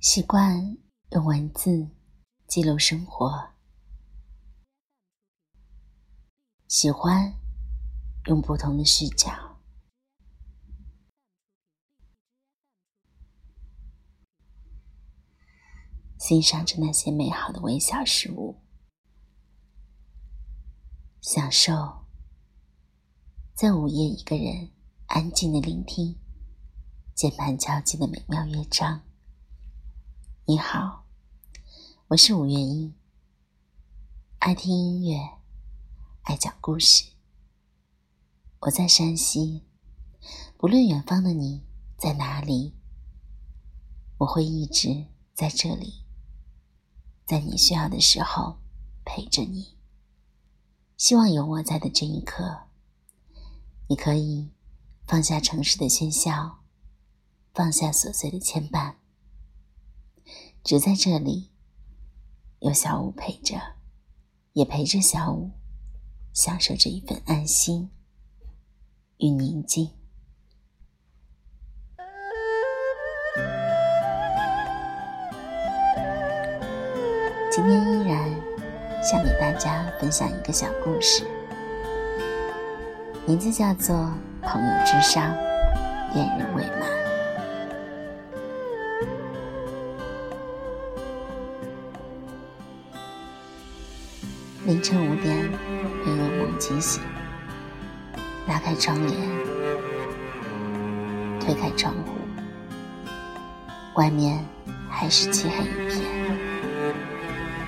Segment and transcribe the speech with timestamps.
[0.00, 0.78] 习惯
[1.10, 1.90] 用文字
[2.46, 3.50] 记录生活，
[6.68, 7.34] 喜欢
[8.26, 9.58] 用不同的视角
[16.16, 18.62] 欣赏着那些美好的微小事物，
[21.20, 22.06] 享受
[23.52, 24.70] 在午夜一个人
[25.06, 26.16] 安静的聆听
[27.16, 29.07] 键盘敲击的美妙乐章。
[30.50, 31.04] 你好，
[32.06, 32.94] 我是五月英，
[34.38, 35.18] 爱听音乐，
[36.22, 37.04] 爱讲故事。
[38.60, 39.66] 我在山西，
[40.56, 41.66] 不论远方的你
[41.98, 42.74] 在哪里，
[44.16, 46.06] 我会一直在这里，
[47.26, 48.58] 在你需要的时候
[49.04, 49.76] 陪着你。
[50.96, 52.68] 希望有我在的这一刻，
[53.88, 54.50] 你可以
[55.06, 56.60] 放下城市的喧嚣，
[57.52, 58.94] 放下琐碎的牵绊。
[60.68, 61.48] 只在这里，
[62.58, 63.56] 有小五陪着，
[64.52, 65.50] 也陪着小五，
[66.34, 67.88] 享受着一份安心
[69.16, 69.88] 与宁静。
[77.50, 78.30] 今天依然
[79.02, 81.26] 想给大家分享一个小故事，
[83.26, 83.96] 名字叫做
[84.42, 85.34] 《朋友之上，
[86.12, 86.82] 恋人未满》。
[94.68, 95.50] 凌晨五点，
[96.04, 97.02] 被噩梦惊醒。
[98.46, 99.16] 拉开窗帘，
[101.40, 102.12] 推开窗户，
[103.94, 104.44] 外面
[104.90, 106.02] 还是漆黑一片。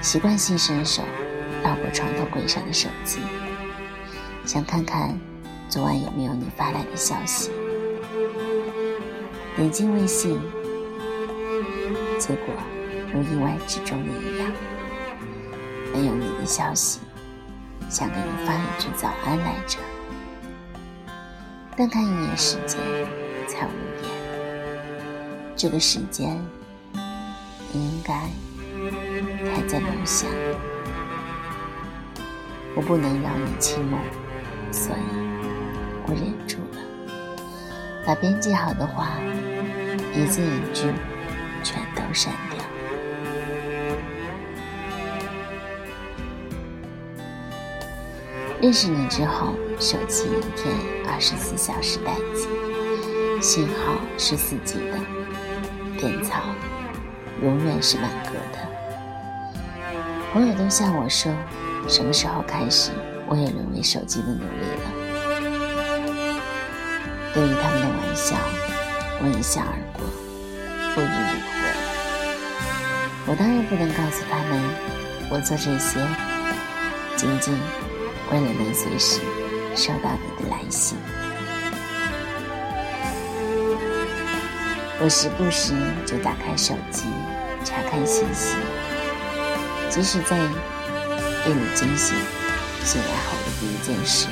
[0.00, 1.02] 习惯性伸手
[1.62, 3.18] 绕过床头柜上的手机，
[4.46, 5.20] 想看看
[5.68, 7.50] 昨晚有没有你发来的消息。
[9.54, 10.40] 点进微信，
[12.18, 12.54] 结果
[13.12, 14.50] 如意外之中的一样。
[15.96, 17.00] 没有你的消息，
[17.88, 19.78] 想给你发一句早安来着。
[21.74, 22.78] 但看一眼时间，
[23.48, 23.70] 才五
[24.02, 24.12] 点。
[25.56, 26.38] 这个时间，
[27.72, 28.12] 你应该
[29.50, 30.26] 还在楼下。
[32.74, 33.98] 我不能扰你清梦，
[34.70, 35.00] 所以
[36.06, 36.80] 我忍住了，
[38.06, 39.12] 把编辑好的话
[40.14, 40.92] 一字一句
[41.64, 42.55] 全都删掉。
[48.66, 50.74] 认识你之后，手机一天
[51.08, 52.48] 二十四小时待机，
[53.40, 54.98] 信号是四 G 的，
[55.96, 56.42] 电槽
[57.44, 58.58] 永远是满格的。
[60.32, 61.32] 朋友都向我说，
[61.86, 62.90] 什么时候开始，
[63.28, 64.90] 我也沦为手机的奴隶了。
[67.32, 68.34] 对于他们的玩笑，
[69.22, 70.02] 我一笑而过，
[70.92, 71.70] 不予理会。
[73.28, 74.60] 我当然不能告诉他们，
[75.30, 76.04] 我做这些
[77.14, 77.54] 仅仅。
[78.32, 79.20] 为了能随时
[79.76, 80.98] 收到你的来信，
[85.00, 85.72] 我时不时
[86.04, 87.04] 就打开手机
[87.64, 88.56] 查看信息，
[89.88, 92.16] 即使在夜里惊醒，
[92.84, 94.26] 醒来后的第一件事，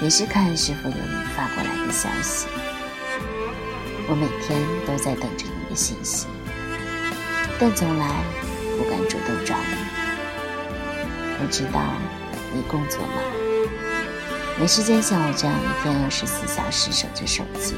[0.00, 2.46] 也是看是否有你发过来的消息。
[4.08, 6.28] 我每天都在等着你的信息，
[7.58, 8.06] 但从来
[8.78, 9.76] 不敢主动找你。
[11.40, 11.80] 我知道。
[12.52, 13.10] 你工作忙？
[14.58, 17.76] 没时间像我这样一天二十四小时守着手机。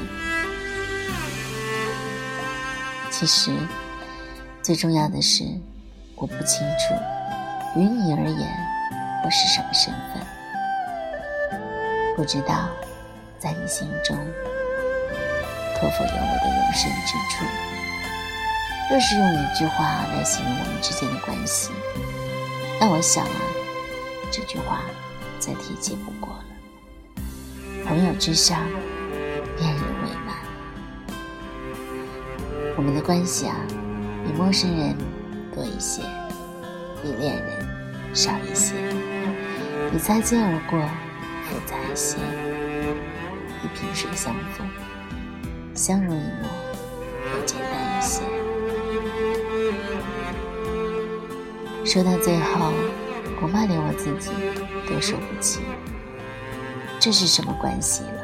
[3.11, 3.51] 其实，
[4.63, 5.43] 最重要的是，
[6.15, 6.95] 我不清楚，
[7.79, 8.49] 于你而言，
[9.23, 10.25] 我是什么身份。
[12.15, 12.69] 不知道，
[13.37, 14.17] 在你心中，
[15.75, 17.45] 可否有我的容身之处？
[18.89, 21.69] 若是用一句话来形容我们之间的关系，
[22.79, 23.50] 那我想啊。
[24.31, 24.79] 这句话
[25.39, 26.45] 再贴切不过了。
[27.85, 28.65] 朋友之上，
[29.57, 30.37] 恋人未满。
[32.77, 33.57] 我们的关系啊，
[34.25, 34.95] 比陌生人
[35.53, 36.01] 多一些，
[37.03, 38.73] 比恋人少一些，
[39.91, 40.79] 比擦肩而过
[41.49, 42.15] 复杂一些，
[43.61, 44.65] 比萍水相逢
[45.75, 46.47] 相濡以沫
[47.35, 48.21] 又简单一些。
[51.83, 52.71] 说到最后。
[53.41, 54.29] 恐怕连我自己
[54.87, 55.63] 都说不清，
[56.99, 58.21] 这是什么关系了。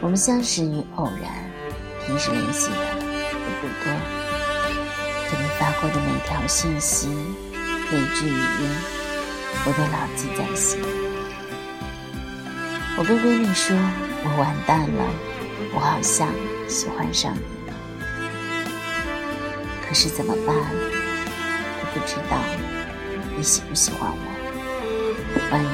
[0.00, 1.50] 我们相识于偶然，
[2.06, 3.92] 平时联系的也不多。
[5.28, 7.08] 可你发过的每条信息、
[7.90, 8.70] 每句语音，
[9.66, 10.80] 我都牢记在心。
[12.96, 13.76] 我跟闺蜜说，
[14.22, 15.04] 我完蛋了，
[15.74, 16.28] 我好像
[16.68, 17.74] 喜欢上你了。
[19.84, 20.54] 可是怎么办？
[21.92, 22.38] 不知道
[23.36, 24.16] 你喜不喜欢我。
[25.50, 25.66] 万一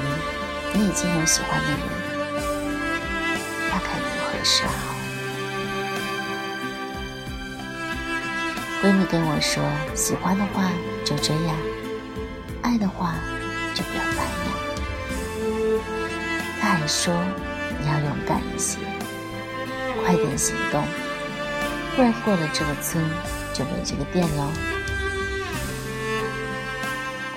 [0.76, 1.78] 你已经有喜欢的人，
[3.70, 4.72] 那该如何是好？
[8.82, 9.62] 闺蜜跟我说
[9.94, 10.70] ：“喜欢的话
[11.04, 11.56] 就这样，
[12.62, 13.14] 爱的话
[13.74, 14.50] 就表白呀。”
[16.60, 17.14] 她还说
[17.80, 18.78] ：“你要勇敢一些，
[20.04, 20.84] 快点行动，
[21.94, 23.04] 不然过了这个村。”
[23.54, 24.52] 就没这个店喽。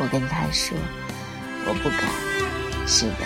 [0.01, 0.75] 我跟他说，
[1.68, 2.09] 我不敢。
[2.88, 3.25] 是的，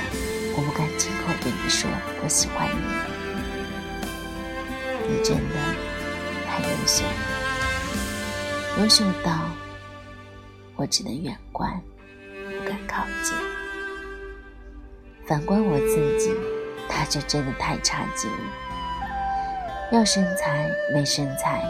[0.57, 1.89] 我不敢亲口对你说
[2.21, 2.75] 我喜欢你。
[5.07, 5.55] 你真的
[6.45, 9.31] 太优秀了，优秀到
[10.75, 11.81] 我只能远观，
[12.59, 13.33] 不敢靠近。
[15.25, 16.35] 反观我自己，
[16.89, 18.37] 他就真的太差劲了。
[19.93, 21.63] 要身材没身材。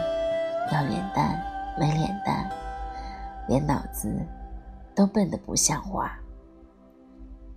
[0.72, 1.40] 要脸蛋
[1.78, 2.50] 没脸蛋，
[3.46, 4.12] 连脑子
[4.96, 6.18] 都笨得不像话。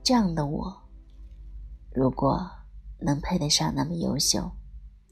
[0.04, 0.90] 这样的我，
[1.94, 2.52] 如果
[3.00, 4.52] 能配得上那么优秀、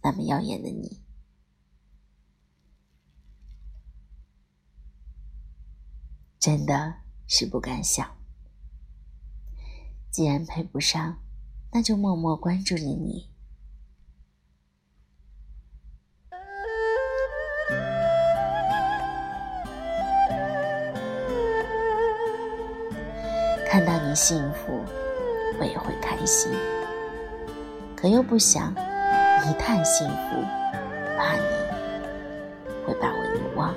[0.03, 1.01] 那么耀眼的你，
[6.37, 6.95] 真的
[7.27, 8.17] 是不敢想。
[10.11, 11.19] 既然配不上，
[11.71, 13.29] 那就默默关注着你。
[23.69, 24.81] 看到你幸福，
[25.59, 26.49] 我也会开心。
[27.97, 30.41] 可又不想一旦幸福，
[31.17, 31.41] 怕你
[32.85, 33.75] 会把我遗忘。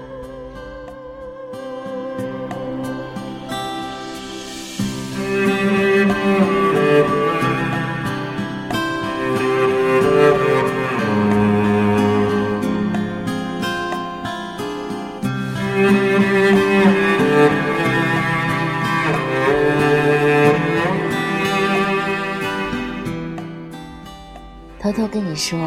[24.83, 25.59] 偷偷跟你说，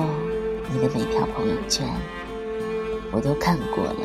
[0.71, 1.87] 你的每条朋友圈
[3.11, 3.95] 我都看过了。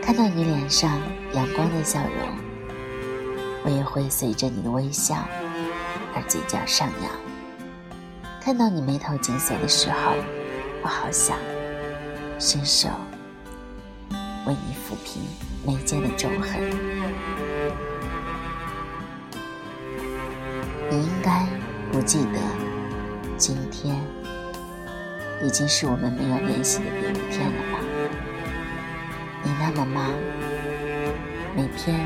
[0.00, 0.98] 看到你脸上
[1.34, 2.28] 阳光的笑容，
[3.62, 5.16] 我也会随着你的微笑
[6.14, 7.12] 而嘴角上扬。
[8.40, 10.14] 看到你眉头紧锁的时候，
[10.82, 11.36] 我好想
[12.38, 12.88] 伸手
[14.46, 15.22] 为你抚平
[15.66, 16.58] 眉间的皱痕。
[20.90, 21.46] 你应该
[21.92, 22.67] 不记得。
[23.38, 23.96] 今天
[25.40, 27.78] 已经是我们没有联系的第五天了吧？
[29.44, 30.12] 你那么忙，
[31.54, 32.04] 每天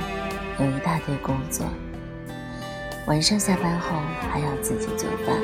[0.61, 1.67] 有一大堆工作，
[3.07, 3.97] 晚上下班后
[4.31, 5.35] 还要自己做饭，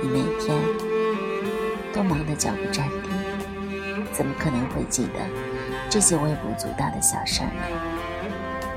[0.00, 0.56] 你每天
[1.92, 3.10] 都忙得脚不沾地，
[4.12, 5.14] 怎么可能会记得
[5.90, 7.62] 这些微不足道的小事儿呢？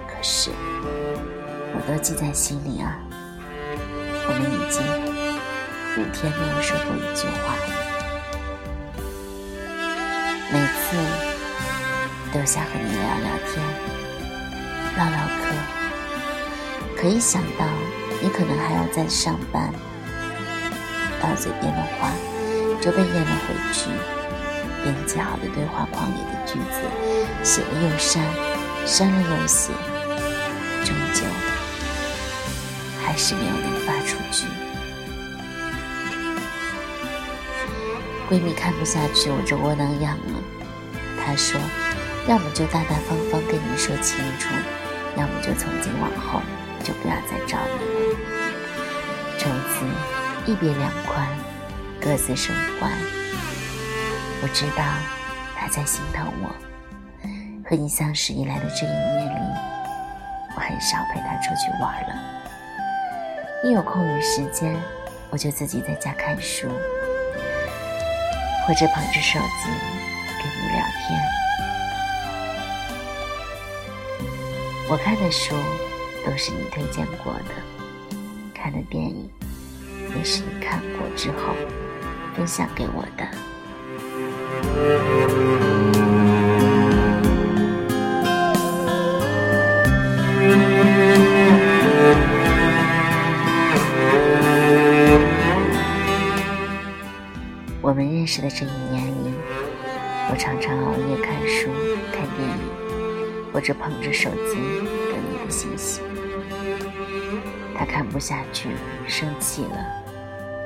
[0.07, 0.49] 可是
[1.75, 2.97] 我都记在心里啊。
[4.23, 5.10] 我们已经。
[5.97, 7.53] 五天没有说过一句话，
[10.49, 10.95] 每次
[12.33, 13.61] 都想和你聊聊天、
[14.97, 15.53] 唠唠嗑，
[16.95, 17.65] 可一想到
[18.21, 19.73] 你可能还要在上班，
[21.21, 22.09] 到嘴边的话
[22.81, 23.89] 就被咽了回去，
[24.83, 26.79] 编辑好的对话框里的句子
[27.43, 28.23] 写了又删，
[28.87, 29.73] 删了又写，
[30.85, 31.25] 终究
[33.03, 34.47] 还是没有能发出去。
[38.31, 40.39] 闺蜜看不下去我这窝囊样了，
[41.19, 41.59] 她说
[42.29, 44.47] ：“要么就大大方方跟你说清楚，
[45.17, 46.39] 要么就从今往后
[46.81, 48.17] 就不要再找你了。”
[49.37, 51.27] 从此一别两宽，
[51.99, 52.89] 各自生欢。
[54.41, 54.83] 我知道
[55.57, 56.55] 她在心疼我。
[57.69, 59.41] 和你相识以来的这一年里，
[60.55, 62.15] 我很少陪她出去玩了。
[63.65, 64.73] 一有空余时间，
[65.29, 66.69] 我就自己在家看书。
[68.67, 69.69] 或者捧着手机
[70.39, 71.19] 跟你聊天，
[74.87, 75.55] 我看的书
[76.25, 77.53] 都是你推荐过的，
[78.53, 79.29] 看的电影
[80.15, 81.55] 也是你看过之后
[82.35, 83.27] 分享给我的。
[98.31, 99.33] 识的这一年里，
[100.29, 101.67] 我常常熬夜看书、
[102.13, 105.99] 看电影，或者捧着手机等你的信息。
[107.77, 108.69] 他看不下去，
[109.05, 109.75] 生气了。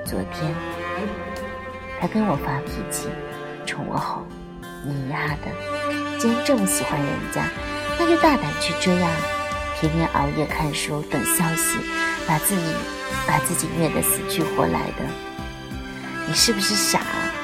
[0.06, 0.54] 昨天
[2.00, 3.10] 他跟我发脾气，
[3.66, 4.28] 冲我吼
[4.86, 7.50] ：“你丫的，既然这么喜欢人家，
[7.98, 9.10] 那就大胆去追啊！
[9.82, 11.80] 天天熬夜看书等消息，
[12.28, 12.62] 把自己
[13.26, 15.04] 把自己虐得死去活来的，
[16.28, 17.35] 你是不是傻？”的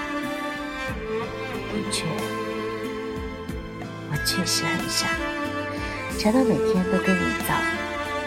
[4.32, 5.08] 确实很傻，
[6.18, 7.54] 傻到每天都跟你早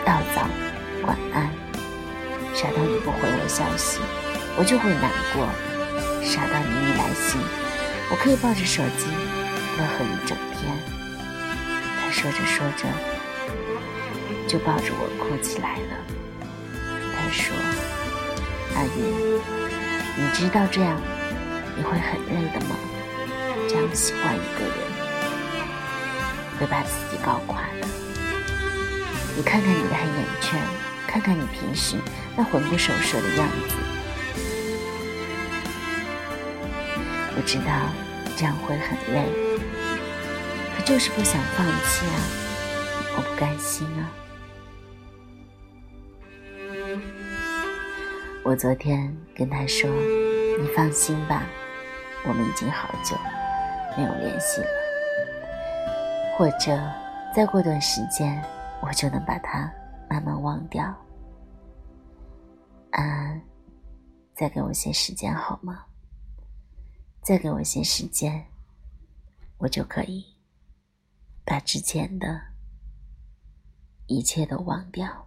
[0.04, 0.46] 道早
[1.06, 1.48] 晚安，
[2.54, 4.00] 傻到你不回我消息，
[4.58, 5.48] 我就会难过。
[6.22, 7.40] 傻到你一来信，
[8.10, 9.06] 我可以抱着手机
[9.78, 10.76] 乐呵一整天。
[11.96, 12.84] 他说着说着，
[14.46, 15.96] 就抱着我哭起来了。
[17.16, 17.56] 他说
[18.76, 19.40] ：“阿云，
[20.18, 21.00] 你知道这样
[21.74, 22.76] 你会很累的吗？
[23.66, 24.93] 这样喜欢一个人，
[26.58, 27.86] 会把自己搞垮的。
[29.36, 30.60] 你看看你的黑眼圈，
[31.06, 31.96] 看看你平时
[32.36, 33.76] 那魂不守舍的样子。”
[37.36, 37.90] 我知道
[38.36, 39.28] 这样会很累，
[40.76, 42.18] 可就是不想放弃啊！
[43.16, 44.06] 我不甘心啊！
[48.44, 49.90] 我昨天跟他说
[50.60, 51.42] ：“你放心吧，
[52.24, 53.16] 我们已经好久
[53.96, 54.66] 没有联系了，
[56.36, 56.76] 或者
[57.34, 58.42] 再过段时间，
[58.82, 59.72] 我就能把它
[60.10, 60.84] 慢慢忘掉。”
[62.90, 63.42] 安安，
[64.34, 65.84] 再给我些时间好吗？
[67.22, 68.44] 再给我些时间，
[69.58, 70.24] 我就可以
[71.44, 72.40] 把之前的
[74.06, 75.26] 一切都忘掉。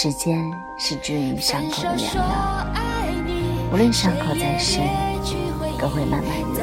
[0.00, 2.66] 时间是治愈伤口的良药，
[3.72, 4.86] 无论伤口再深，
[5.76, 6.62] 都会慢慢愈合，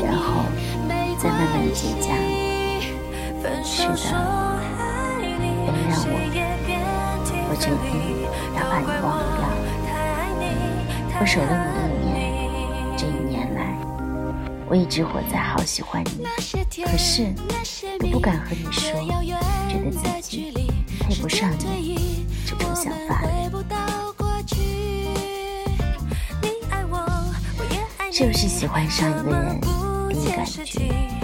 [0.00, 0.44] 然后
[1.18, 2.14] 再慢慢结痂。
[3.64, 3.92] 是的，
[5.18, 5.26] 原
[5.90, 6.14] 谅我，
[7.50, 7.90] 我决定
[8.54, 9.42] 要把你忘掉。
[11.18, 11.50] 我守了
[11.98, 12.16] 你一年，
[12.96, 13.60] 这一年来，
[14.68, 16.24] 我一直活在好喜欢你，
[16.84, 17.34] 可是
[17.98, 18.92] 都不敢和你说，
[19.68, 20.72] 觉得自己。
[21.06, 23.22] 配不上你这种想法，
[28.10, 29.60] 是不是喜欢上一个人，
[30.08, 30.64] 第一感觉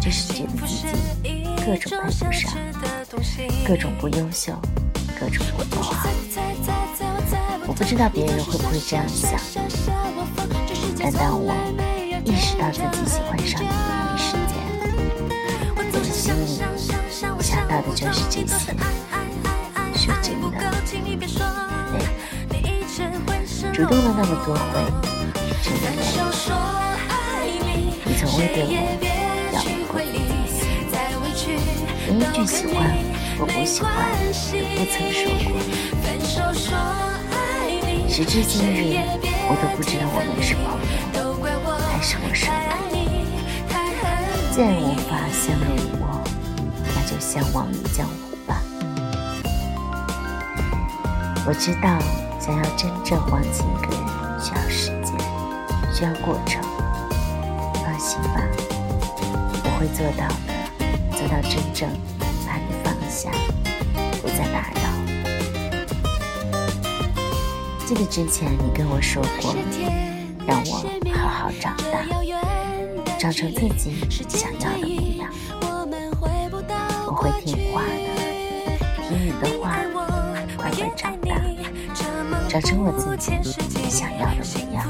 [0.02, 1.24] 就是觉得自己
[1.64, 2.52] 各种配不上，
[3.66, 4.52] 各种不优秀，
[5.18, 6.06] 各种不好？
[7.66, 9.30] 我不知道别人会不会这样想，
[10.98, 11.54] 但当我
[12.26, 13.72] 意识到自己喜欢上你的
[14.14, 14.54] 一瞬间，
[15.74, 16.60] 我的心里
[17.42, 18.76] 想到的就是这些。
[23.80, 24.60] 主动了那么多回，
[25.62, 26.04] 真的累。
[28.04, 28.68] 你从未对我
[29.54, 29.56] 要
[29.90, 30.52] 过一点心，
[32.04, 32.76] 连一句喜欢
[33.38, 33.88] 或不喜欢
[34.52, 35.56] 都不曾说过。
[38.06, 39.00] 时至今日，
[39.48, 40.62] 我都不知道我们是朋
[41.16, 41.24] 友
[41.80, 42.60] 还是陌生人。
[44.52, 46.04] 既然无法相濡以沫，
[46.84, 48.60] 那就相忘于江湖吧。
[51.46, 51.98] 我知道，
[52.50, 54.00] 想要真正忘记一个人，
[54.40, 55.14] 需要时间，
[55.94, 56.60] 需要过程。
[57.74, 58.42] 放心吧，
[59.62, 60.34] 我会做到的，
[61.16, 61.88] 做到真正
[62.44, 63.30] 把你放下，
[64.20, 64.82] 不再打扰。
[67.86, 69.54] 记得之前你跟我说过，
[70.44, 70.82] 让我
[71.16, 72.02] 好好长大，
[73.16, 75.30] 长成自己想要的模样。
[77.06, 77.88] 我会听话的，
[79.08, 79.70] 听你的话。
[82.50, 83.30] 长成我自己
[83.88, 84.42] 想要的模
[84.74, 84.84] 样。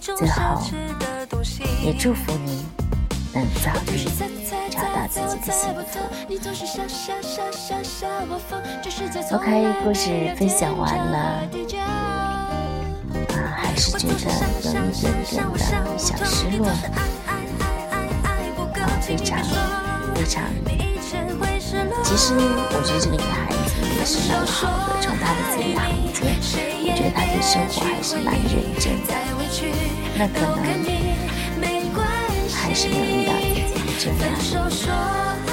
[0.00, 0.58] 最后，
[1.84, 2.64] 也祝福你
[3.34, 4.08] 能早日
[4.70, 5.82] 找到自己的幸福。
[9.36, 11.46] OK，故事分享完了，
[11.78, 12.48] 啊，
[13.54, 15.12] 还是觉得有一点点
[15.52, 17.36] 的小失落，啊，
[19.02, 19.38] 非常
[20.14, 20.42] 非常。
[22.02, 26.32] 其实，我觉得这个女孩子也是蛮好的，从她的字里行间，
[26.80, 29.12] 我觉得他对生活还是蛮认真的。
[30.16, 30.72] 那可能
[32.50, 34.24] 还是没有遇到自己的真爱。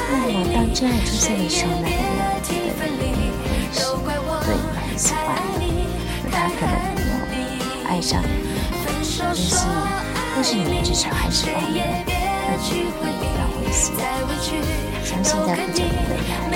[0.10, 5.68] 那么，当真爱出现的时候，那个人觉得你会是对你很喜欢的，
[6.24, 8.28] 那他可能没有爱上你，
[8.86, 9.60] 但是，
[10.36, 11.84] 但是你们至少还是朋友。
[12.48, 13.04] 让你也感
[13.36, 13.84] 到温馨。
[15.04, 16.47] 相信在不久的未来。